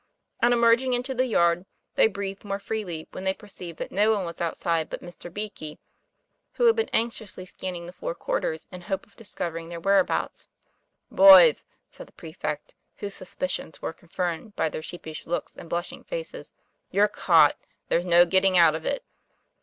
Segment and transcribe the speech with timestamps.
[0.41, 1.63] On emerging into the yard,
[1.93, 5.31] they breathed more freely when they per ceived that no one was outside but Mr.
[5.31, 5.77] Beakey,
[6.53, 10.47] who had been anxiously scanning the four quarters in hope of discovering their whereabouts.
[11.11, 16.51] "Boys, "said the prefect, whose suspicions were confirmed by their sheepish looks and blushing faces,
[16.89, 17.55] "you're caught
[17.89, 19.05] there's no getting out of it."